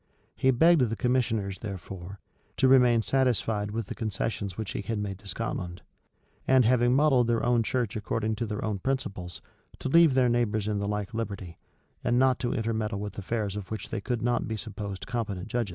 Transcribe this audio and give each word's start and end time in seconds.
[]He 0.35 0.49
begged 0.49 0.81
the 0.89 0.95
commissioners, 0.95 1.59
therefore, 1.59 2.19
to 2.57 2.67
remain 2.67 3.03
satisfied 3.03 3.69
with 3.69 3.85
the 3.85 3.93
concessions 3.93 4.57
which 4.57 4.71
he 4.71 4.81
had 4.81 4.97
made 4.97 5.19
to 5.19 5.27
Scotland; 5.27 5.83
and 6.47 6.65
having 6.65 6.95
modelled 6.95 7.27
their 7.27 7.45
own 7.45 7.61
church 7.61 7.95
according 7.95 8.33
to 8.37 8.47
their 8.47 8.65
own 8.65 8.79
principles, 8.79 9.43
to 9.77 9.89
leave 9.89 10.15
their 10.15 10.27
neighbors 10.27 10.67
in 10.67 10.79
the 10.79 10.87
like 10.87 11.13
liberty, 11.13 11.59
and 12.03 12.17
not 12.17 12.39
to 12.39 12.51
intermeddle 12.51 12.99
with 12.99 13.15
affairs 13.19 13.55
of 13.55 13.69
which 13.69 13.89
they 13.89 14.01
could 14.01 14.23
not 14.23 14.47
be 14.47 14.57
supposed 14.57 15.05
competent 15.05 15.49
judges. 15.49 15.69